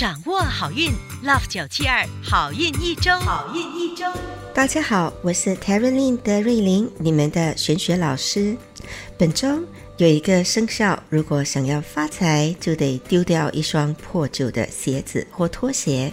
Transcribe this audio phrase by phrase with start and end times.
[0.00, 0.90] 掌握好运
[1.22, 4.06] ，Love 九七二好运一周，好运一周。
[4.54, 8.56] 大家好，我是 t e r e l i n 德瑞琳，你们的玄学老师。
[9.18, 9.62] 本周
[9.98, 16.10] 有一个生肖，如果想要发财，就得丢掉一双破旧的鞋子或拖鞋；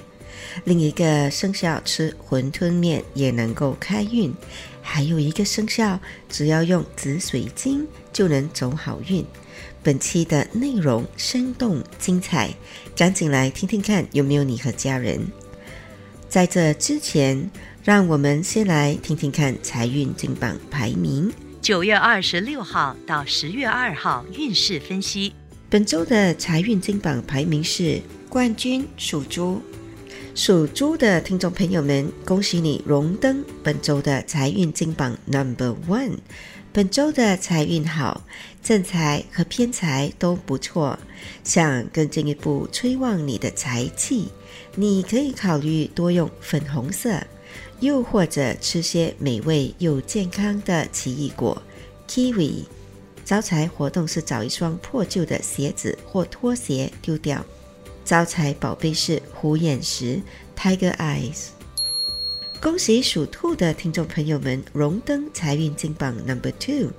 [0.66, 4.34] 另一个生肖吃馄饨面也能够开运；
[4.82, 5.98] 还有一个生肖，
[6.28, 9.26] 只要用紫水晶就能走好运。
[9.84, 12.54] 本期的内容生动精彩，
[12.96, 15.26] 赶紧来听听看有没有你和家人。
[16.28, 17.50] 在这之前，
[17.84, 21.32] 让我们先来听听看财运金榜排名。
[21.62, 25.34] 九月二十六号到十月二号运势分析。
[25.70, 29.62] 本周的财运金榜排名是冠军属猪，
[30.36, 36.18] 属猪的听众朋友们，恭喜你荣登本周的财运金榜 Number One。
[36.78, 38.22] 本周的财运好，
[38.62, 41.00] 正财和偏财都不错。
[41.44, 44.28] 想更进一步催旺你的财气，
[44.76, 47.20] 你可以考虑多用粉红色，
[47.80, 51.60] 又或者吃些美味又健康的奇异果
[52.08, 52.66] kiwi。
[53.26, 57.44] 招财活动是找一双破旧的鞋子或拖鞋丢掉。
[58.06, 60.22] 招财宝贝是虎眼石
[60.56, 61.57] tiger eyes。
[62.60, 66.92] 恭喜属兔的听众朋友们荣登财运金榜 Number Two，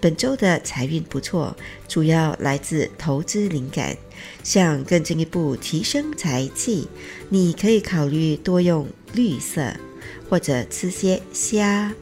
[0.00, 1.54] 本周的财运不错，
[1.86, 3.96] 主要来自投资灵感。
[4.42, 6.88] 想更进一步提升财气，
[7.28, 9.74] 你可以考虑多用绿色，
[10.28, 11.92] 或者吃些虾，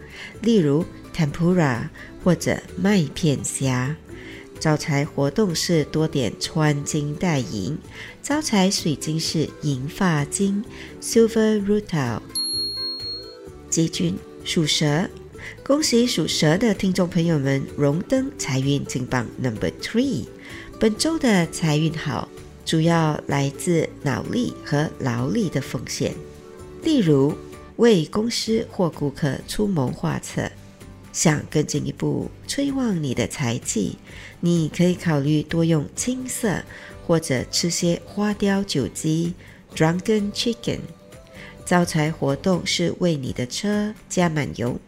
[0.40, 1.88] 例如 Tempura
[2.22, 3.96] 或者麦片虾。
[4.60, 7.76] 招财活动是多点穿金戴银，
[8.22, 10.64] 招财水晶是银发晶
[11.00, 12.20] Silver Rutil。
[13.72, 15.08] 吉君属蛇，
[15.64, 20.26] 恭喜属蛇的听众朋友们荣登财运金榜 Number Three。
[20.78, 22.28] 本周的财运好，
[22.66, 26.12] 主要来自脑力和劳力的奉献，
[26.82, 27.34] 例如
[27.76, 30.50] 为公司或顾客出谋划策。
[31.10, 33.96] 想更进一步催旺你的财气，
[34.40, 36.62] 你可以考虑多用青色，
[37.06, 39.32] 或者吃些花雕酒鸡
[39.74, 40.80] Drunken Chicken。
[41.64, 44.78] 招财活动是为你的车加满油。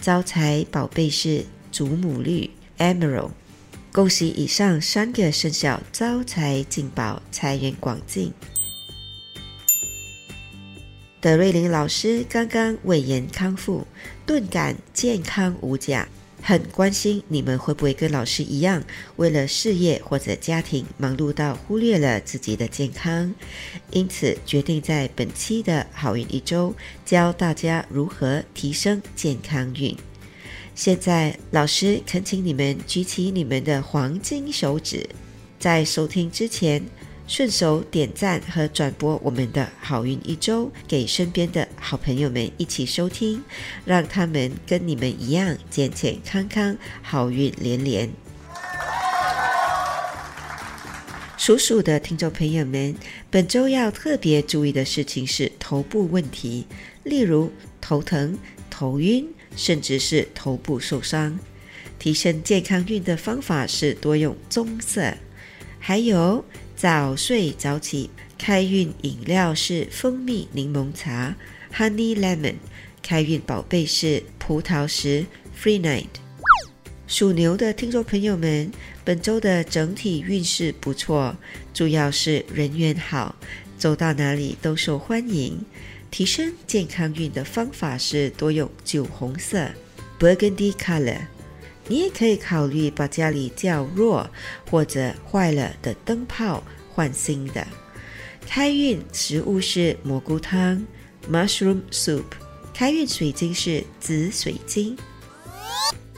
[0.00, 3.30] 招财宝贝是祖母绿 Emerald。
[3.92, 8.32] 恭喜以上三个生肖招财进宝，财源广进。
[11.20, 13.86] 德瑞琳老师刚刚胃炎康复，
[14.24, 16.08] 顿感健康无价。
[16.42, 18.82] 很关心你们会不会跟老师一样，
[19.16, 23.34] 为了事业或者家庭忙碌到忽略了自己的健康，
[23.90, 26.74] 因此决定在本期的好运一周
[27.04, 29.96] 教大家如何提升健康运。
[30.74, 35.06] 现在，老师恳请你们举起你们的黄金手指，
[35.58, 36.82] 在收听之前。
[37.30, 43.40] 顺手点赞和转播我们的好运一周，给身边的好朋友们一起收听，
[43.84, 48.10] 让他们跟你们一样健健康康，好运连连。
[51.38, 52.96] 属鼠的听众朋友们，
[53.30, 56.66] 本周要特别注意的事情是头部问题，
[57.04, 58.36] 例如头疼、
[58.68, 61.38] 头晕，甚至是头部受伤。
[62.00, 65.14] 提升健康运的方法是多用棕色，
[65.78, 66.44] 还有。
[66.80, 68.08] 早睡早起，
[68.38, 71.36] 开运饮料是蜂蜜柠檬茶
[71.76, 72.54] （Honey Lemon）。
[73.02, 75.26] 开运宝贝是葡萄石
[75.62, 76.06] （Free Night）。
[77.06, 78.72] 属牛的听众朋友们，
[79.04, 81.36] 本周的整体运势不错，
[81.74, 83.36] 主要是人缘好，
[83.76, 85.62] 走到哪里都受欢迎。
[86.10, 89.68] 提升健康运的方法是多用酒红色
[90.18, 91.26] （Burgundy Color）。
[91.90, 94.30] 你也可以考虑把家里较弱
[94.70, 97.66] 或者坏了的灯泡换新的。
[98.46, 100.86] 开运食物是蘑菇汤
[101.28, 102.22] （Mushroom Soup）。
[102.72, 104.96] 开运水晶是紫水晶。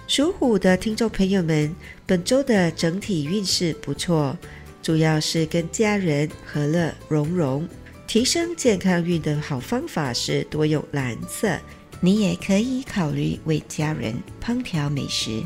[0.07, 1.75] 属虎的听众朋友们，
[2.05, 4.37] 本周的整体运势不错，
[4.83, 7.67] 主要是跟家人和乐融融。
[8.07, 11.59] 提升健康运的好方法是多用蓝色。
[12.05, 14.15] 你也可以考虑为家人
[14.45, 15.43] 烹调美食。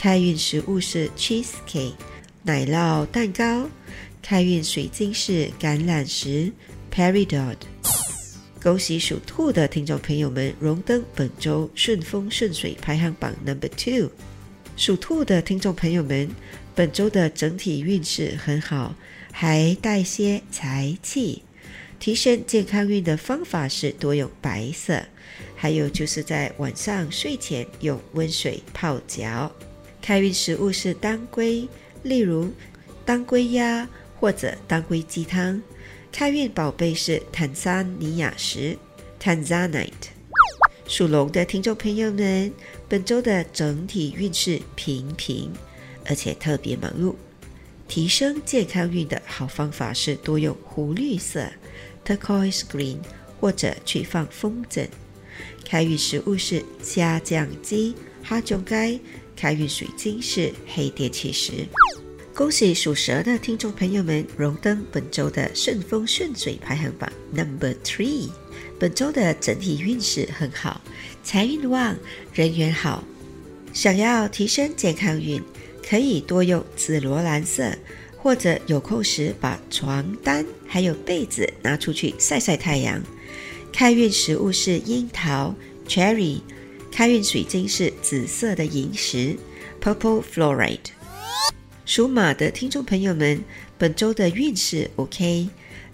[0.00, 1.92] 开运食物是 cheese cake
[2.42, 3.68] 奶酪蛋糕，
[4.22, 6.50] 开运水晶是橄榄石
[6.90, 7.56] peridot。
[8.62, 14.10] 恭喜属兔的听众朋友们荣登本周顺风顺水排行榜 number two。
[14.74, 16.30] 属兔的听众朋友们，
[16.74, 18.94] 本周的整体运势很好，
[19.30, 21.42] 还带些财气。
[21.98, 25.02] 提升健康运的方法是多用白色，
[25.54, 29.52] 还有就是在晚上睡前用温水泡脚。
[30.02, 31.68] 开运食物是当归，
[32.02, 32.50] 例如
[33.04, 33.88] 当归鸭
[34.18, 35.60] 或者当归鸡汤。
[36.12, 38.76] 开运宝贝是坦桑尼亚石
[39.22, 40.10] （Tanzanite）。
[40.86, 42.52] 属龙的听众朋友们，
[42.88, 45.52] 本周的整体运势平平，
[46.06, 47.14] 而且特别忙碌。
[47.86, 51.46] 提升健康运的好方法是多用湖绿色
[52.04, 52.98] （turquoise green）
[53.38, 54.86] 或者去放风筝。
[55.64, 58.98] 开运食物是虾酱鸡、哈中盖。
[59.40, 61.66] 开运水晶是黑电气石。
[62.34, 68.28] 恭喜属蛇的听众朋友们荣登本周的顺风顺水排行榜 Number Three。
[68.78, 70.82] 本周的整体运势很好，
[71.24, 71.96] 财运旺，
[72.34, 73.02] 人缘好。
[73.72, 75.42] 想要提升健康运，
[75.88, 77.72] 可以多用紫罗兰色，
[78.18, 83.02] 或者有空时把床单还有被子拿出去晒晒太阳。
[83.72, 85.54] 开运食物是樱桃
[85.88, 86.40] （Cherry），
[86.92, 89.36] 开运水晶是紫色的萤石
[89.80, 90.90] （Purple Fluorite）。
[91.86, 93.42] 属马的听众朋友们，
[93.78, 95.48] 本周的运势 OK。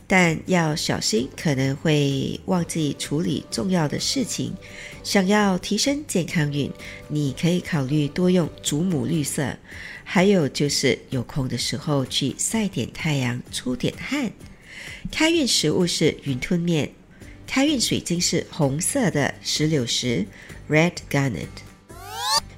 [0.08, 4.54] 但要小心，可能会忘记处理重要的事情。
[5.02, 6.70] 想要提升健康运，
[7.08, 9.56] 你可以考虑多用祖母绿色。
[10.04, 14.30] 还有就是有空的时候去晒点太阳，出点汗。
[15.10, 16.92] 开运食物是云吞面。
[17.44, 20.24] 开运水晶是红色的石榴石
[20.68, 21.46] （Red Garnet）。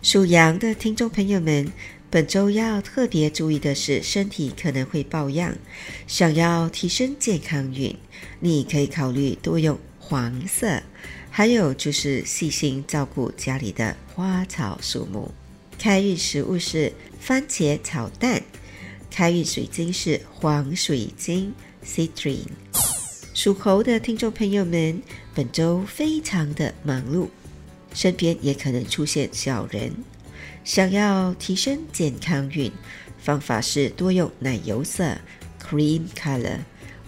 [0.03, 1.73] 属羊的听众朋友们。
[2.11, 5.55] 本周要特别注意的是，身体可能会抱恙。
[6.07, 7.95] 想要提升健康运，
[8.41, 10.83] 你可以考虑多用黄色。
[11.31, 15.31] 还有就是细心照顾家里的花草树木。
[15.79, 16.91] 开运食物是
[17.21, 18.43] 番茄炒蛋。
[19.11, 21.53] 开运水晶是黄水晶
[21.85, 22.47] （Citrine）。
[23.35, 25.03] 属猴的听众朋友们，
[25.35, 27.29] 本周非常的忙碌，
[27.93, 29.93] 身边也可能出现小人。
[30.65, 32.71] 想要提升健康运，
[33.19, 35.17] 方法是多用奶油色
[35.63, 36.59] （cream color）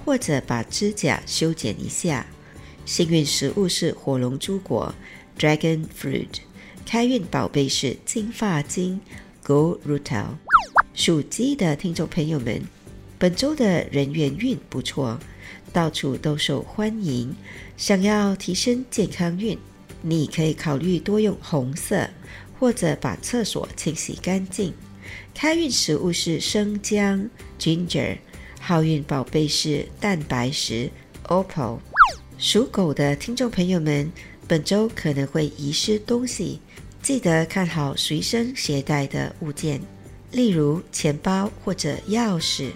[0.05, 2.27] 或者把指甲修剪一下。
[2.87, 4.94] 幸运食物是火龙珠果
[5.38, 6.27] （dragon fruit）。
[6.87, 9.00] 开运宝贝是金发晶
[9.44, 10.26] （gold rutil）。
[10.94, 12.62] 属鸡的听众朋友们，
[13.19, 15.21] 本周的人缘运不错，
[15.73, 17.35] 到处都受欢迎。
[17.76, 19.56] 想要提升健康运，
[20.02, 22.08] 你可以考虑多用红色。
[22.61, 24.75] 或者把厕所清洗干净。
[25.35, 28.19] 开运食物是生姜 （ginger），
[28.61, 30.91] 好运宝贝是蛋白石
[31.29, 31.79] （opal）。
[32.37, 34.12] 属狗的听众朋友们，
[34.47, 36.61] 本周可能会遗失东西，
[37.02, 39.81] 记得看好随身携带的物件，
[40.31, 42.73] 例如钱包或者钥匙。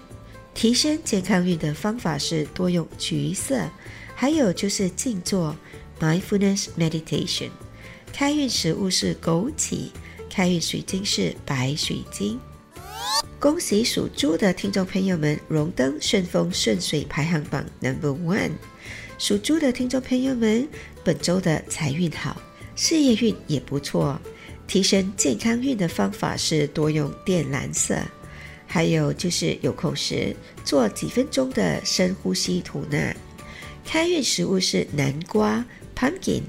[0.55, 3.69] 提升健康运的方法是多用橘色，
[4.15, 5.55] 还有就是静坐
[6.00, 7.50] （mindfulness meditation）。
[8.12, 9.88] 开运食物是枸杞，
[10.31, 12.38] 开运水晶是白水晶。
[13.41, 18.52] 恭喜属猪的听众朋友们荣登顺风顺水排行榜 Number One。
[19.19, 20.67] 属猪的听众朋友们，
[21.05, 22.40] 本周的财运好，
[22.75, 24.20] 事业运也不错。
[24.67, 27.99] 提升健康运的方法是多用靛蓝色，
[28.67, 33.14] 还有就是有空时做几分钟的深呼吸吐纳。
[33.85, 35.62] 开运食物是南瓜
[35.96, 36.43] Pumpkin。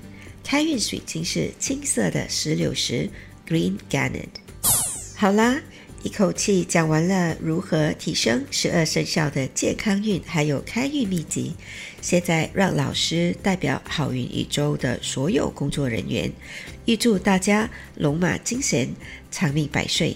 [0.43, 3.09] 开运水晶是青色的石榴石
[3.47, 4.27] （Green Garnet）。
[5.15, 5.59] 好啦，
[6.03, 11.55] 一口气讲完了如何提升十二生肖的健康运，还有开运秘籍。
[11.99, 16.31] 现在让老师代表好运一周的所有工作人员，
[16.85, 18.89] 预祝大家龙马精神，
[19.31, 20.15] 长命百岁。